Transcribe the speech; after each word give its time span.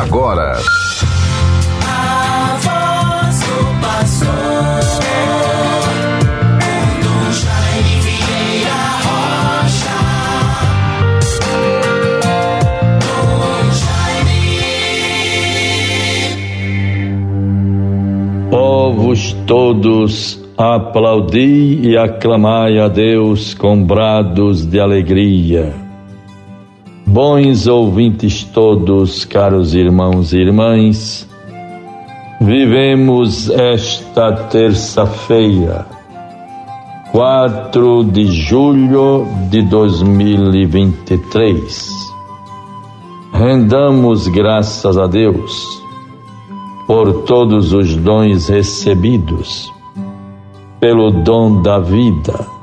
agora. 0.00 0.58
Povos 18.50 19.32
todos, 19.46 20.40
aplaudi 20.56 21.88
e 21.88 21.96
aclamai 21.96 22.78
a 22.78 22.88
Deus 22.88 23.54
com 23.54 23.84
brados 23.84 24.64
de 24.66 24.80
alegria. 24.80 25.83
Bons 27.14 27.66
ouvintes 27.68 28.42
todos, 28.42 29.24
caros 29.24 29.72
irmãos 29.72 30.32
e 30.32 30.38
irmãs, 30.38 31.28
vivemos 32.40 33.48
esta 33.50 34.32
terça-feira, 34.32 35.86
4 37.12 38.02
de 38.02 38.26
julho 38.26 39.28
de 39.48 39.62
2023. 39.62 41.88
Rendamos 43.32 44.26
graças 44.26 44.98
a 44.98 45.06
Deus 45.06 45.80
por 46.84 47.22
todos 47.22 47.72
os 47.72 47.94
dons 47.94 48.48
recebidos, 48.48 49.72
pelo 50.80 51.12
dom 51.12 51.62
da 51.62 51.78
vida 51.78 52.53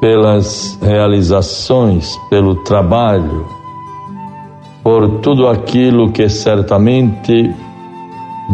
pelas 0.00 0.78
realizações, 0.80 2.16
pelo 2.30 2.56
trabalho, 2.64 3.46
por 4.82 5.20
tudo 5.20 5.48
aquilo 5.48 6.10
que 6.12 6.28
certamente 6.28 7.54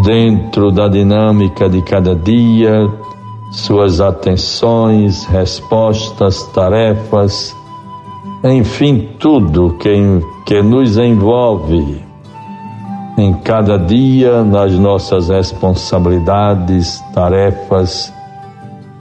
dentro 0.03 0.73
da 0.73 0.89
dinâmica 0.89 1.69
de 1.69 1.83
cada 1.83 2.15
dia, 2.15 2.89
suas 3.53 4.01
atenções, 4.01 5.25
respostas, 5.27 6.43
tarefas, 6.49 7.55
enfim, 8.43 9.11
tudo 9.19 9.77
que, 9.79 9.93
que 10.45 10.61
nos 10.63 10.99
envolve 10.99 12.03
em 13.17 13.33
cada 13.35 13.79
dia 13.79 14.43
nas 14.43 14.73
nossas 14.77 15.29
responsabilidades, 15.29 17.01
tarefas, 17.15 18.13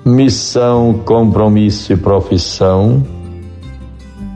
missão, 0.05 1.01
compromisso 1.05 1.93
e 1.93 1.95
profissão, 1.97 3.03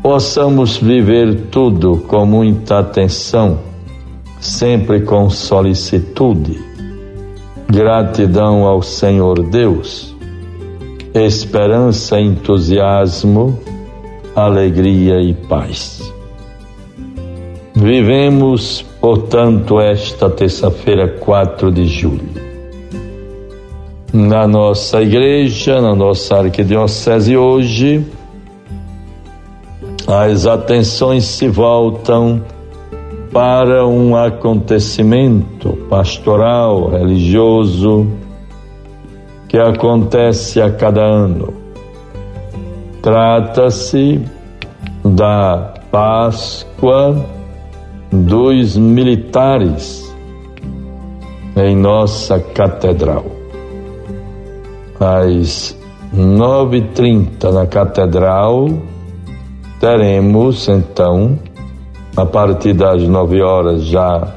possamos 0.01 0.77
viver 0.77 1.47
tudo 1.51 1.97
com 2.07 2.25
muita 2.25 2.79
atenção, 2.79 3.59
sempre 4.39 5.01
com 5.01 5.29
solicitude, 5.29 6.57
gratidão 7.69 8.63
ao 8.63 8.81
Senhor 8.81 9.43
Deus, 9.43 10.15
esperança, 11.13 12.17
entusiasmo, 12.19 13.59
alegria 14.33 15.21
e 15.21 15.33
paz. 15.33 16.13
Vivemos, 17.75 18.85
portanto, 19.01 19.81
esta 19.81 20.29
terça-feira, 20.29 21.07
4 21.07 21.71
de 21.71 21.85
julho 21.85 22.36
na 24.17 24.47
nossa 24.47 24.99
igreja, 24.99 25.79
na 25.79 25.93
nossa 25.93 26.37
arquidiocese 26.37 27.37
hoje, 27.37 28.03
as 30.07 30.47
atenções 30.47 31.23
se 31.25 31.47
voltam 31.47 32.41
para 33.31 33.85
um 33.85 34.15
acontecimento 34.15 35.77
pastoral, 35.87 36.89
religioso, 36.89 38.07
que 39.47 39.57
acontece 39.57 40.59
a 40.59 40.71
cada 40.71 41.03
ano. 41.03 41.53
Trata-se 43.03 44.19
da 45.05 45.75
Páscoa 45.91 47.23
dos 48.11 48.75
militares 48.75 50.11
em 51.55 51.75
nossa 51.75 52.39
catedral 52.39 53.36
às 54.99 55.77
9h30 56.15 57.51
na 57.51 57.65
Catedral, 57.65 58.69
teremos 59.79 60.67
então, 60.67 61.37
a 62.15 62.25
partir 62.25 62.73
das 62.73 63.03
9 63.03 63.41
horas, 63.41 63.83
já 63.83 64.35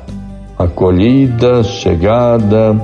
acolhida, 0.59 1.63
chegada 1.63 2.77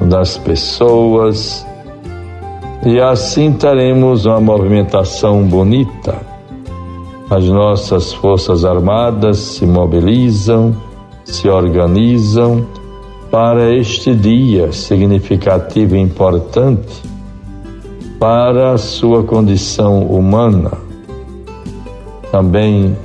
das 0.00 0.38
pessoas, 0.38 1.66
e 2.84 2.98
assim 2.98 3.52
teremos 3.52 4.24
uma 4.24 4.40
movimentação 4.40 5.42
bonita. 5.42 6.16
As 7.28 7.44
nossas 7.44 8.12
Forças 8.14 8.64
Armadas 8.64 9.36
se 9.38 9.66
mobilizam, 9.66 10.74
se 11.24 11.48
organizam 11.48 12.66
para 13.30 13.72
este 13.74 14.14
dia 14.14 14.72
significativo 14.72 15.94
e 15.94 16.00
importante 16.00 17.02
para 18.18 18.72
a 18.72 18.78
sua 18.78 19.22
condição 19.22 20.02
humana. 20.02 20.72
Também 22.30 22.96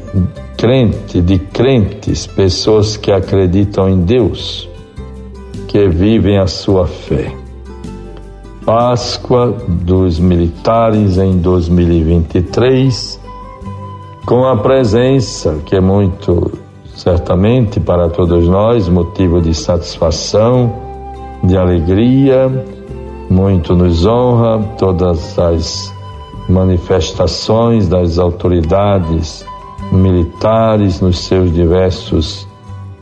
crente, 0.58 1.22
de 1.22 1.38
crentes, 1.38 2.26
pessoas 2.26 2.98
que 2.98 3.12
acreditam 3.12 3.88
em 3.88 4.02
Deus, 4.02 4.68
que 5.68 5.88
vivem 5.88 6.38
a 6.38 6.48
sua 6.48 6.88
fé. 6.88 7.32
Páscoa 8.66 9.56
dos 9.68 10.20
militares 10.20 11.18
em 11.20 11.38
2023, 11.38 13.20
com 14.26 14.44
a 14.46 14.58
presença 14.58 15.60
que 15.66 15.76
é 15.76 15.82
muito 15.82 16.65
certamente 17.06 17.80
para 17.80 18.10
todos 18.10 18.48
nós 18.48 18.90
motivo 18.90 19.40
de 19.40 19.54
satisfação, 19.54 20.74
de 21.44 21.56
alegria, 21.56 22.66
muito 23.30 23.76
nos 23.76 24.08
honra 24.08 24.58
todas 24.76 25.38
as 25.38 25.94
manifestações 26.50 27.88
das 27.88 28.18
autoridades 28.18 29.46
militares 29.92 31.00
nos 31.00 31.20
seus 31.20 31.54
diversos 31.54 32.48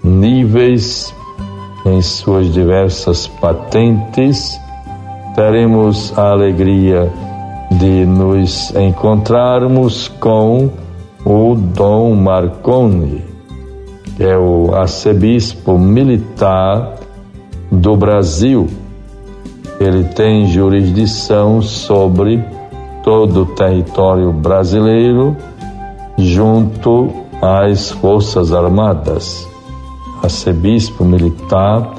níveis, 0.04 1.16
em 1.86 2.02
suas 2.02 2.52
diversas 2.52 3.26
patentes. 3.26 4.60
Teremos 5.34 6.12
a 6.18 6.32
alegria 6.32 7.10
de 7.72 8.06
nos 8.06 8.70
encontrarmos 8.76 10.10
com 10.20 10.70
o 11.24 11.56
Dom 11.56 12.16
Marconi, 12.16 13.33
é 14.20 14.38
o 14.38 14.74
arcebispo 14.76 15.78
militar 15.78 16.96
do 17.72 17.96
Brasil. 17.96 18.68
Ele 19.80 20.04
tem 20.04 20.48
jurisdição 20.48 21.62
sobre 21.62 22.44
todo 23.04 23.42
o 23.42 23.46
território 23.48 24.32
brasileiro, 24.32 25.36
junto 26.18 27.10
às 27.42 27.92
Forças 27.92 28.54
Armadas. 28.54 29.48
Arcebispo 30.22 31.04
militar, 31.04 31.96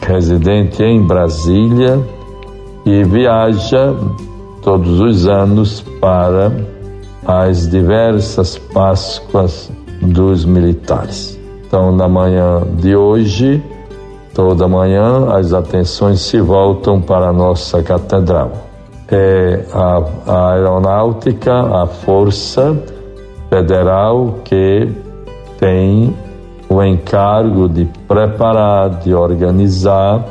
residente 0.00 0.82
em 0.82 1.02
Brasília 1.02 2.00
e 2.86 3.04
viaja 3.04 3.94
todos 4.62 4.98
os 5.00 5.26
anos 5.26 5.84
para 6.00 6.50
as 7.26 7.68
diversas 7.68 8.56
Páscoas 8.56 9.70
dos 10.00 10.44
militares. 10.44 11.38
Então, 11.66 11.92
na 11.92 12.08
manhã 12.08 12.62
de 12.78 12.96
hoje, 12.96 13.62
toda 14.34 14.66
manhã, 14.66 15.32
as 15.34 15.52
atenções 15.52 16.20
se 16.20 16.40
voltam 16.40 17.00
para 17.00 17.28
a 17.28 17.32
nossa 17.32 17.82
catedral. 17.82 18.52
É 19.10 19.64
a, 19.72 20.02
a 20.26 20.52
aeronáutica, 20.52 21.52
a 21.52 21.86
força 21.86 22.76
federal 23.50 24.36
que 24.44 24.88
tem 25.58 26.14
o 26.68 26.82
encargo 26.82 27.68
de 27.68 27.86
preparar, 28.06 28.90
de 29.00 29.14
organizar 29.14 30.24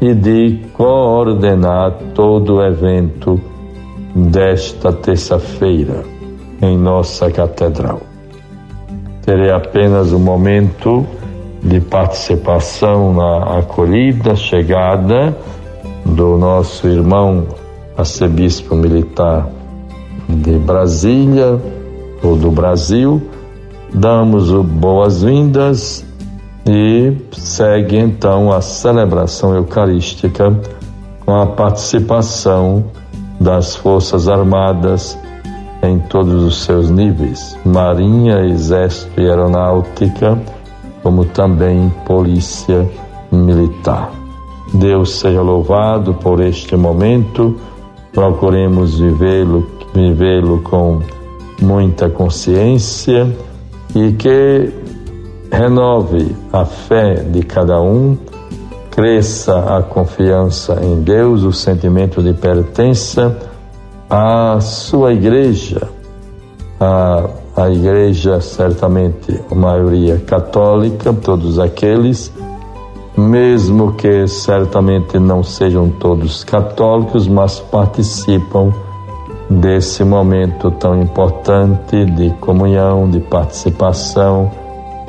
e 0.00 0.12
de 0.14 0.60
coordenar 0.72 1.92
todo 2.14 2.56
o 2.56 2.62
evento 2.64 3.40
desta 4.14 4.92
terça-feira 4.92 6.02
em 6.60 6.76
nossa 6.76 7.30
catedral 7.30 8.09
terei 9.22 9.50
apenas 9.50 10.12
um 10.12 10.18
momento 10.18 11.06
de 11.62 11.80
participação 11.80 13.12
na 13.12 13.58
acolhida, 13.58 14.34
chegada 14.34 15.36
do 16.04 16.38
nosso 16.38 16.88
irmão 16.88 17.46
arcebispo 17.96 18.74
militar 18.74 19.48
de 20.28 20.58
Brasília, 20.58 21.60
ou 22.22 22.36
do 22.36 22.50
Brasil, 22.50 23.20
damos 23.92 24.50
boas-vindas 24.52 26.04
e 26.66 27.16
segue 27.32 27.96
então 27.96 28.52
a 28.52 28.60
celebração 28.60 29.54
eucarística 29.54 30.54
com 31.24 31.34
a 31.34 31.46
participação 31.46 32.84
das 33.40 33.74
Forças 33.74 34.28
Armadas 34.28 35.18
em 35.82 35.98
todos 35.98 36.44
os 36.44 36.62
seus 36.64 36.90
níveis, 36.90 37.58
Marinha, 37.64 38.40
Exército 38.46 39.20
e 39.20 39.28
Aeronáutica, 39.28 40.38
como 41.02 41.24
também 41.24 41.90
Polícia 42.04 42.88
Militar. 43.32 44.10
Deus 44.74 45.18
seja 45.18 45.40
louvado 45.40 46.14
por 46.14 46.40
este 46.40 46.76
momento, 46.76 47.56
procuremos 48.12 48.98
vivê-lo 48.98 49.66
vivê-lo 49.94 50.60
com 50.60 51.00
muita 51.60 52.08
consciência 52.08 53.28
e 53.94 54.12
que 54.12 54.72
renove 55.50 56.34
a 56.52 56.64
fé 56.64 57.14
de 57.14 57.42
cada 57.42 57.80
um, 57.80 58.16
cresça 58.90 59.76
a 59.76 59.82
confiança 59.82 60.78
em 60.82 61.02
Deus, 61.02 61.42
o 61.42 61.52
sentimento 61.52 62.22
de 62.22 62.32
pertença 62.32 63.49
à 64.10 64.58
sua 64.60 65.12
igreja, 65.12 65.88
a, 66.80 67.28
a 67.56 67.70
igreja 67.70 68.40
certamente 68.40 69.40
a 69.48 69.54
maioria 69.54 70.18
católica, 70.18 71.12
todos 71.12 71.60
aqueles, 71.60 72.32
mesmo 73.16 73.92
que 73.92 74.26
certamente 74.26 75.16
não 75.16 75.44
sejam 75.44 75.88
todos 75.88 76.42
católicos, 76.42 77.28
mas 77.28 77.60
participam 77.60 78.72
desse 79.48 80.02
momento 80.02 80.72
tão 80.72 81.00
importante 81.00 82.04
de 82.04 82.30
comunhão, 82.40 83.08
de 83.08 83.20
participação, 83.20 84.50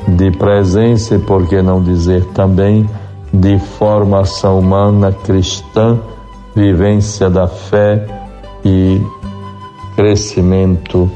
de 0.06 0.30
presença 0.30 1.16
e, 1.16 1.18
por 1.18 1.48
que 1.48 1.60
não 1.60 1.82
dizer 1.82 2.24
também, 2.26 2.88
de 3.32 3.58
formação 3.58 4.60
humana 4.60 5.10
cristã, 5.10 5.98
vivência 6.54 7.30
da 7.30 7.48
fé 7.48 8.21
e 8.64 9.00
crescimento 9.96 11.10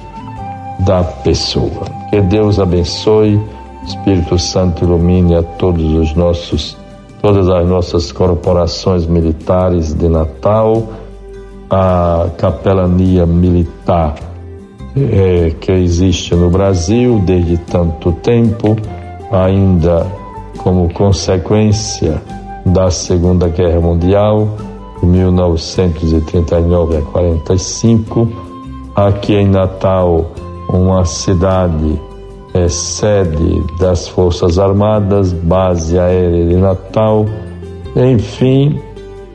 da 0.81 1.03
pessoa. 1.03 1.85
Que 2.11 2.21
Deus 2.21 2.59
abençoe, 2.59 3.41
Espírito 3.87 4.39
Santo 4.39 4.85
ilumine 4.85 5.35
a 5.37 5.43
todos 5.43 5.85
os 5.93 6.15
nossos, 6.15 6.77
todas 7.23 7.49
as 7.49 7.69
nossas 7.69 8.13
corporações 8.13 9.07
militares 9.07 9.95
de 9.95 10.09
Natal 10.09 10.89
a 11.71 12.29
capelania 12.37 13.27
militar 13.27 14.15
é, 14.97 15.51
que 15.61 15.73
existe 15.73 16.35
no 16.35 16.49
Brasil 16.49 17.21
desde 17.25 17.59
tanto 17.59 18.13
tempo, 18.13 18.77
ainda 19.31 20.07
como 20.59 20.93
consequência 20.93 22.23
da 22.65 22.91
Segunda 22.91 23.49
Guerra 23.49 23.81
Mundial, 23.81 24.49
de 25.01 25.07
1939 25.07 26.97
a 26.97 27.03
45. 27.03 28.29
Aqui 28.95 29.35
em 29.35 29.49
Natal, 29.49 30.31
uma 30.69 31.05
cidade 31.05 32.01
é 32.55 32.69
sede 32.69 33.63
das 33.79 34.09
Forças 34.09 34.59
Armadas, 34.59 35.33
base 35.33 35.99
aérea 35.99 36.47
de 36.47 36.57
Natal. 36.57 37.27
Enfim, 37.95 38.81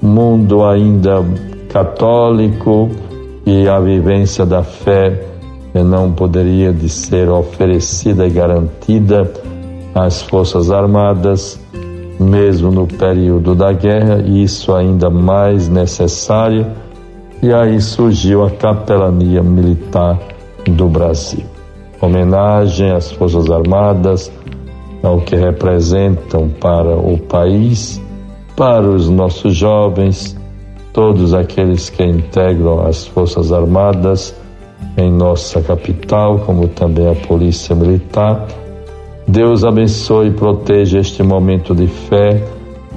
mundo 0.01 0.63
ainda 0.63 1.23
católico 1.69 2.89
e 3.45 3.67
a 3.67 3.79
vivência 3.79 4.45
da 4.45 4.63
fé 4.63 5.27
não 5.73 6.11
poderia 6.11 6.73
de 6.73 6.89
ser 6.89 7.29
oferecida 7.29 8.25
e 8.25 8.29
garantida 8.29 9.31
às 9.93 10.21
Forças 10.23 10.71
Armadas, 10.71 11.60
mesmo 12.21 12.71
no 12.71 12.87
período 12.87 13.55
da 13.55 13.73
guerra, 13.73 14.21
e 14.25 14.43
isso 14.43 14.73
ainda 14.73 15.09
mais 15.09 15.67
necessário, 15.67 16.65
e 17.41 17.51
aí 17.51 17.81
surgiu 17.81 18.45
a 18.45 18.51
capelania 18.51 19.41
militar 19.41 20.19
do 20.65 20.87
Brasil. 20.87 21.43
Homenagem 21.99 22.91
às 22.91 23.11
Forças 23.11 23.49
Armadas, 23.49 24.31
ao 25.03 25.19
que 25.21 25.35
representam 25.35 26.49
para 26.49 26.95
o 26.95 27.17
país, 27.17 28.01
para 28.55 28.87
os 28.87 29.09
nossos 29.09 29.55
jovens, 29.55 30.37
todos 30.93 31.33
aqueles 31.33 31.89
que 31.89 32.03
integram 32.03 32.85
as 32.85 33.07
Forças 33.07 33.51
Armadas 33.51 34.35
em 34.97 35.11
nossa 35.11 35.61
capital, 35.61 36.39
como 36.39 36.67
também 36.67 37.07
a 37.07 37.15
Polícia 37.15 37.75
Militar. 37.75 38.47
Deus 39.27 39.63
abençoe 39.63 40.27
e 40.27 40.31
proteja 40.31 40.99
este 40.99 41.23
momento 41.23 41.73
de 41.73 41.87
fé, 41.87 42.43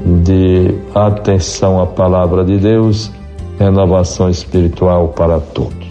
de 0.05 0.75
atenção 0.95 1.81
à 1.81 1.87
palavra 1.87 2.45
de 2.45 2.59
Deus, 2.59 3.11
renovação 3.59 4.29
espiritual 4.29 5.09
para 5.09 5.39
todos. 5.39 5.87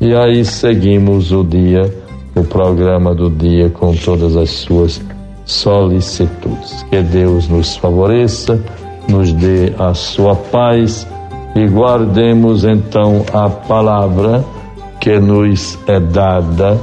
E 0.00 0.14
aí 0.14 0.44
seguimos 0.44 1.32
o 1.32 1.44
dia, 1.44 1.92
o 2.34 2.42
programa 2.44 3.14
do 3.14 3.30
dia 3.30 3.70
com 3.70 3.94
todas 3.94 4.36
as 4.36 4.50
suas 4.50 5.00
solicitudes. 5.44 6.82
Que 6.84 7.02
Deus 7.02 7.48
nos 7.48 7.76
favoreça, 7.76 8.62
nos 9.08 9.32
dê 9.32 9.72
a 9.78 9.92
sua 9.94 10.34
paz 10.34 11.06
e 11.54 11.66
guardemos 11.66 12.64
então 12.64 13.24
a 13.32 13.48
palavra 13.48 14.44
que 15.00 15.18
nos 15.20 15.78
é 15.86 16.00
dada 16.00 16.78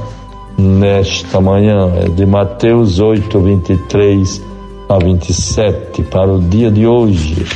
nesta 0.58 1.40
manhã, 1.40 1.90
é 1.96 2.08
de 2.08 2.26
Mateus 2.26 3.00
8, 3.00 3.38
23 3.38 4.42
a 4.88 4.98
27, 4.98 6.02
para 6.04 6.32
o 6.32 6.40
dia 6.40 6.70
de 6.70 6.86
hoje. 6.86 7.46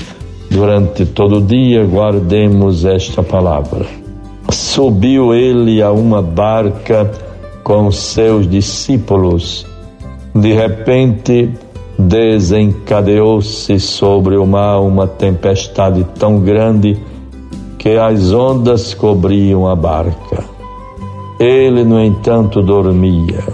Durante 0.50 1.04
todo 1.04 1.38
o 1.38 1.42
dia, 1.42 1.84
guardemos 1.84 2.84
esta 2.84 3.22
palavra. 3.22 3.84
Subiu 4.50 5.34
ele 5.34 5.82
a 5.82 5.90
uma 5.90 6.22
barca 6.22 7.10
com 7.62 7.90
seus 7.90 8.48
discípulos. 8.48 9.66
De 10.34 10.52
repente, 10.52 11.50
desencadeou-se 11.98 13.80
sobre 13.80 14.36
o 14.36 14.46
mar 14.46 14.80
uma 14.80 15.06
tempestade 15.06 16.06
tão 16.18 16.40
grande 16.40 16.96
que 17.78 17.96
as 17.96 18.32
ondas 18.32 18.94
cobriam 18.94 19.66
a 19.66 19.74
barca. 19.74 20.55
Ele, 21.38 21.84
no 21.84 22.02
entanto, 22.02 22.62
dormia. 22.62 23.44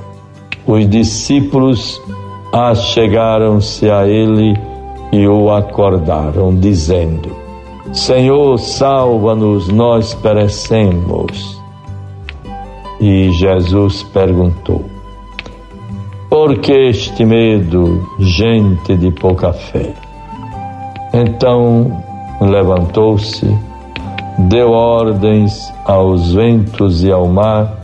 Os 0.66 0.88
discípulos 0.88 2.00
achegaram-se 2.52 3.90
a 3.90 4.06
ele 4.06 4.54
e 5.12 5.26
o 5.26 5.50
acordaram, 5.50 6.54
dizendo: 6.54 7.34
Senhor, 7.92 8.58
salva-nos, 8.58 9.68
nós 9.68 10.14
perecemos. 10.14 11.60
E 13.00 13.32
Jesus 13.32 14.02
perguntou: 14.04 14.84
por 16.32 16.60
que 16.60 16.72
este 16.72 17.26
medo, 17.26 18.08
gente 18.18 18.96
de 18.96 19.10
pouca 19.10 19.52
fé? 19.52 19.92
Então 21.12 22.02
levantou-se, 22.40 23.46
deu 24.38 24.70
ordens 24.70 25.72
aos 25.84 26.32
ventos 26.32 27.04
e 27.04 27.10
ao 27.10 27.26
mar 27.26 27.82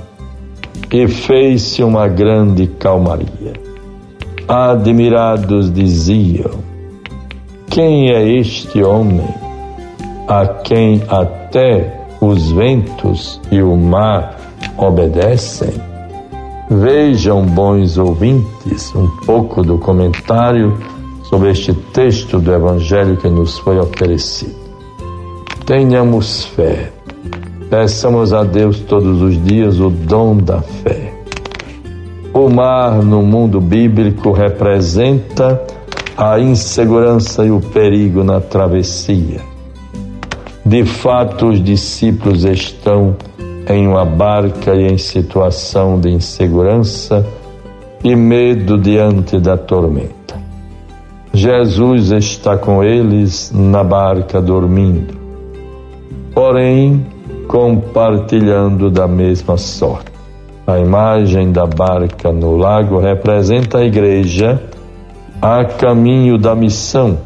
e 0.92 1.06
fez-se 1.06 1.82
uma 1.82 2.08
grande 2.08 2.66
calmaria. 2.66 3.52
Admirados 4.46 5.72
diziam: 5.72 6.50
Quem 7.68 8.10
é 8.10 8.26
este 8.26 8.82
homem 8.82 9.28
a 10.26 10.46
quem 10.46 11.02
até 11.08 12.04
os 12.20 12.50
ventos 12.52 13.40
e 13.50 13.62
o 13.62 13.76
mar 13.76 14.36
obedecem? 14.76 15.72
Vejam, 16.70 17.46
bons 17.46 17.96
ouvintes, 17.96 18.94
um 18.94 19.08
pouco 19.24 19.62
do 19.62 19.78
comentário 19.78 20.78
sobre 21.24 21.50
este 21.50 21.72
texto 21.72 22.38
do 22.38 22.52
Evangelho 22.52 23.16
que 23.16 23.28
nos 23.28 23.58
foi 23.58 23.78
oferecido. 23.78 24.57
Tenhamos 25.68 26.46
fé. 26.46 26.90
Peçamos 27.68 28.32
a 28.32 28.42
Deus 28.42 28.80
todos 28.80 29.20
os 29.20 29.44
dias 29.44 29.78
o 29.78 29.90
dom 29.90 30.38
da 30.38 30.62
fé. 30.62 31.12
O 32.32 32.48
mar 32.48 33.02
no 33.02 33.20
mundo 33.20 33.60
bíblico 33.60 34.32
representa 34.32 35.62
a 36.16 36.40
insegurança 36.40 37.44
e 37.44 37.50
o 37.50 37.60
perigo 37.60 38.24
na 38.24 38.40
travessia. 38.40 39.42
De 40.64 40.86
fato, 40.86 41.48
os 41.48 41.62
discípulos 41.62 42.44
estão 42.44 43.14
em 43.68 43.86
uma 43.86 44.06
barca 44.06 44.74
e 44.74 44.86
em 44.86 44.96
situação 44.96 46.00
de 46.00 46.08
insegurança 46.08 47.26
e 48.02 48.16
medo 48.16 48.78
diante 48.78 49.38
da 49.38 49.58
tormenta. 49.58 50.34
Jesus 51.30 52.10
está 52.10 52.56
com 52.56 52.82
eles 52.82 53.52
na 53.54 53.84
barca 53.84 54.40
dormindo, 54.40 55.27
porém 56.38 57.04
compartilhando 57.48 58.92
da 58.92 59.08
mesma 59.08 59.56
sorte. 59.56 60.12
A 60.68 60.78
imagem 60.78 61.50
da 61.50 61.66
barca 61.66 62.30
no 62.30 62.56
lago 62.56 63.00
representa 63.00 63.78
a 63.78 63.84
igreja 63.84 64.62
a 65.42 65.64
caminho 65.64 66.38
da 66.38 66.54
missão, 66.54 67.18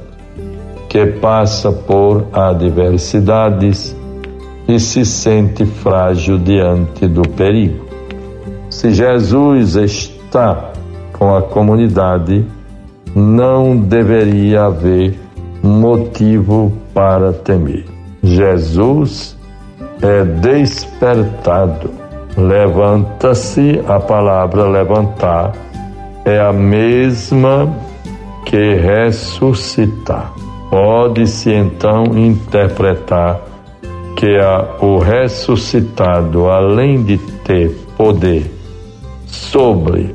que 0.88 1.04
passa 1.04 1.70
por 1.70 2.24
adversidades 2.32 3.94
e 4.66 4.80
se 4.80 5.04
sente 5.04 5.66
frágil 5.66 6.38
diante 6.38 7.06
do 7.06 7.20
perigo. 7.20 7.84
Se 8.70 8.94
Jesus 8.94 9.76
está 9.76 10.72
com 11.12 11.36
a 11.36 11.42
comunidade, 11.42 12.46
não 13.14 13.76
deveria 13.76 14.64
haver 14.64 15.18
motivo 15.62 16.72
para 16.94 17.34
temer. 17.34 17.91
Jesus 18.22 19.36
é 20.00 20.24
despertado. 20.24 21.90
Levanta-se, 22.36 23.82
a 23.86 23.98
palavra 24.00 24.68
levantar 24.68 25.52
é 26.24 26.40
a 26.40 26.52
mesma 26.52 27.74
que 28.46 28.74
ressuscitar. 28.74 30.32
Pode-se 30.70 31.52
então 31.52 32.04
interpretar 32.16 33.40
que 34.16 34.38
a, 34.38 34.76
o 34.80 34.98
ressuscitado, 34.98 36.48
além 36.48 37.02
de 37.02 37.18
ter 37.44 37.70
poder 37.96 38.50
sobre 39.26 40.14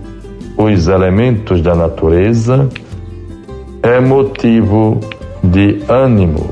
os 0.57 0.87
elementos 0.87 1.61
da 1.61 1.75
natureza, 1.75 2.67
é 3.83 3.99
motivo 3.99 4.99
de 5.43 5.83
ânimo, 5.87 6.49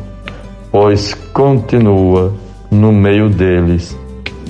pois 0.76 1.14
continua 1.32 2.34
no 2.70 2.92
meio 2.92 3.30
deles 3.30 3.98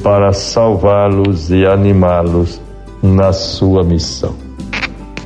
para 0.01 0.34
salvá-los 0.34 1.51
e 1.51 1.67
animá-los 1.67 2.60
na 3.03 3.32
sua 3.32 3.84
missão. 3.84 4.34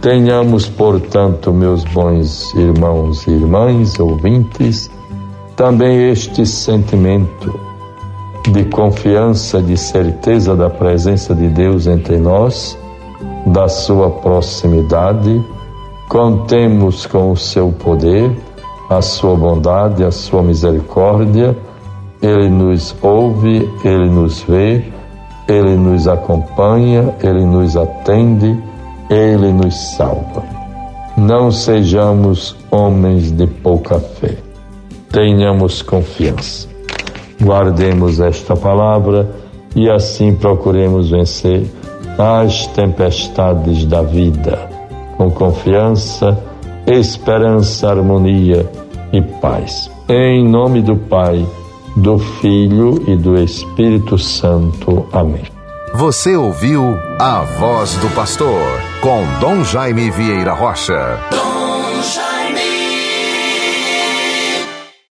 Tenhamos, 0.02 0.68
portanto, 0.68 1.54
meus 1.54 1.86
bons 1.86 2.54
irmãos 2.54 3.26
e 3.28 3.32
irmãs, 3.32 3.98
ouvintes, 3.98 4.92
também 5.56 6.10
este 6.10 6.46
sentimento 6.46 7.58
de 8.52 8.66
confiança, 8.66 9.62
de 9.62 9.78
certeza 9.78 10.54
da 10.54 10.70
presença 10.70 11.34
de 11.34 11.48
Deus 11.48 11.88
entre 11.88 12.18
nós, 12.18 12.78
da 13.46 13.70
sua 13.70 14.10
proximidade, 14.10 15.42
contemos 16.10 17.06
com 17.06 17.32
o 17.32 17.38
seu 17.38 17.72
poder, 17.72 18.36
a 18.90 19.02
sua 19.02 19.36
bondade, 19.36 20.04
a 20.04 20.12
sua 20.12 20.42
misericórdia. 20.42 21.56
Ele 22.22 22.50
nos 22.50 22.96
ouve, 23.02 23.70
ele 23.84 24.10
nos 24.10 24.42
vê, 24.42 24.84
ele 25.48 25.76
nos 25.76 26.08
acompanha, 26.08 27.16
ele 27.24 27.46
nos 27.46 27.78
atende, 27.78 28.62
ele 29.10 29.54
nos 29.54 29.76
salva. 29.96 30.44
Não 31.16 31.52
sejamos 31.52 32.56
homens 32.72 33.32
de 33.32 33.48
pouca 33.48 34.00
fé. 34.00 34.36
Tenhamos 35.12 35.82
confiança. 35.82 36.68
Guardemos 37.42 38.20
esta 38.20 38.56
palavra 38.56 39.30
e 39.76 39.90
assim 39.90 40.34
procuremos 40.34 41.10
vencer 41.10 41.66
as 42.18 42.68
tempestades 42.68 43.86
da 43.86 44.02
vida 44.02 44.70
com 45.20 45.30
confiança, 45.30 46.38
esperança, 46.90 47.90
harmonia 47.90 48.70
e 49.14 49.22
paz. 49.22 49.90
Em 50.10 50.48
nome 50.48 50.82
do 50.82 50.96
Pai, 50.96 51.46
do 51.96 52.18
Filho 52.18 53.04
e 53.08 53.16
do 53.16 53.40
Espírito 53.40 54.18
Santo. 54.18 55.06
Amém. 55.14 55.44
Você 55.94 56.36
ouviu 56.36 56.98
a 57.20 57.42
voz 57.60 57.96
do 57.96 58.10
pastor 58.16 58.62
com 59.02 59.24
Dom 59.40 59.64
Jaime 59.64 60.10
Vieira 60.12 60.54
Rocha. 60.54 61.20